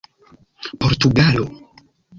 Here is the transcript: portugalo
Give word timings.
portugalo 0.79 1.45